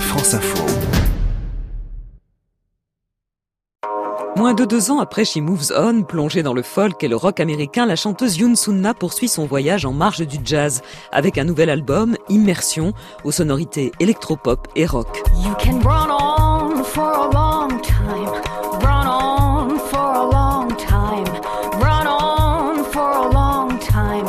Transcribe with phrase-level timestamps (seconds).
[0.00, 0.64] France Info.
[4.36, 7.40] Moins de deux ans après She Moves On, plongée dans le folk et le rock
[7.40, 11.70] américain, la chanteuse Yoon Sunna poursuit son voyage en marge du jazz avec un nouvel
[11.70, 12.92] album, Immersion,
[13.24, 15.22] aux sonorités électropop et rock.
[15.42, 18.28] You can run on for a long time,
[18.82, 21.24] run on for a long time,
[21.80, 24.26] run on for a long time.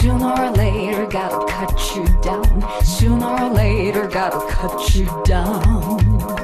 [0.00, 2.64] Sooner or later, gotta cut you down.
[2.84, 3.63] Sooner or later,
[4.06, 5.60] gotta cut you down.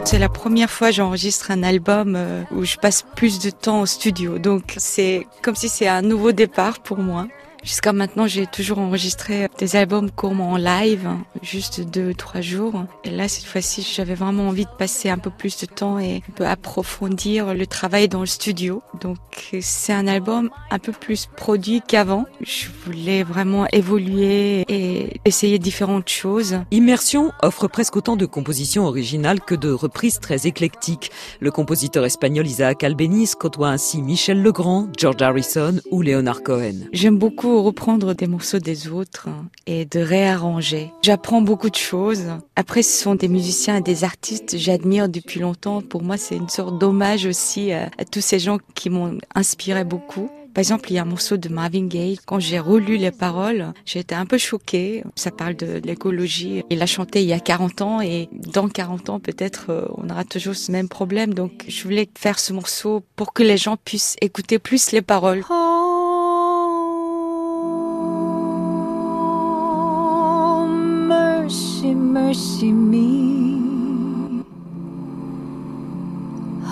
[0.04, 3.80] C'est la première fois que j'enregistre un album euh, où je passe plus de temps
[3.80, 4.38] au studio.
[4.38, 7.28] Donc c'est comme si c'est un nouveau départ pour moi.
[7.62, 11.08] Jusqu'à maintenant, j'ai toujours enregistré des albums courts en live,
[11.42, 12.84] juste deux, trois jours.
[13.04, 16.16] Et là, cette fois-ci, j'avais vraiment envie de passer un peu plus de temps et
[16.16, 18.82] un peu approfondir le travail dans le studio.
[19.00, 19.18] Donc,
[19.60, 22.24] c'est un album un peu plus produit qu'avant.
[22.40, 26.60] Je voulais vraiment évoluer et essayer différentes choses.
[26.70, 31.10] Immersion offre presque autant de compositions originales que de reprises très éclectiques.
[31.40, 36.86] Le compositeur espagnol Isaac Albeniz côtoie ainsi Michel Legrand, George Harrison ou Leonard Cohen.
[36.92, 39.28] J'aime beaucoup reprendre des morceaux des autres
[39.66, 40.92] et de réarranger.
[41.02, 42.24] J'apprends beaucoup de choses.
[42.56, 45.82] Après, ce sont des musiciens et des artistes que j'admire depuis longtemps.
[45.82, 49.84] Pour moi, c'est une sorte d'hommage aussi à, à tous ces gens qui m'ont inspiré
[49.84, 50.30] beaucoup.
[50.54, 52.18] Par exemple, il y a un morceau de Marvin Gaye.
[52.26, 55.04] Quand j'ai relu les paroles, j'ai été un peu choquée.
[55.14, 56.64] Ça parle de l'écologie.
[56.70, 60.10] Il a chanté il y a 40 ans et dans 40 ans, peut-être, euh, on
[60.10, 61.34] aura toujours ce même problème.
[61.34, 65.44] Donc, je voulais faire ce morceau pour que les gens puissent écouter plus les paroles.
[65.50, 65.79] Oh,
[72.10, 74.42] mercy, me.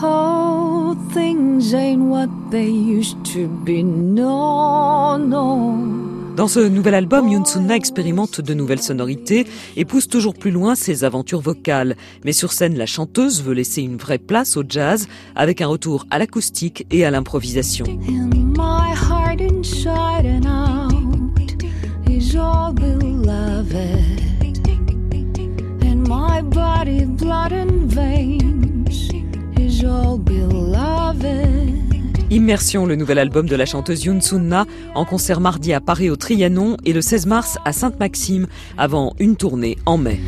[0.02, 3.82] Oh, things ain't what they used to be.
[3.82, 6.08] No, no.
[6.36, 9.44] Dans ce nouvel album, Yoon Sunna expérimente de nouvelles sonorités
[9.76, 11.96] et pousse toujours plus loin ses aventures vocales.
[12.24, 16.06] Mais sur scène, la chanteuse veut laisser une vraie place au jazz avec un retour
[16.12, 17.86] à l'acoustique et à l'improvisation.
[32.30, 36.16] Immersion, le nouvel album de la chanteuse Yoon Sunna, en concert mardi à Paris au
[36.16, 40.20] Trianon et le 16 mars à Sainte-Maxime, avant une tournée en mai.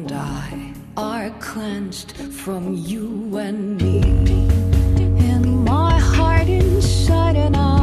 [0.00, 4.00] And I are cleansed from you and me.
[5.28, 7.79] And my heart inside and out